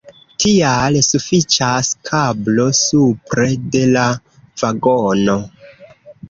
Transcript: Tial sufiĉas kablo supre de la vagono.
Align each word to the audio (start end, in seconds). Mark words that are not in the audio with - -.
Tial 0.43 0.95
sufiĉas 1.07 1.89
kablo 2.09 2.65
supre 2.79 3.47
de 3.77 3.83
la 3.93 4.07
vagono. 4.63 5.39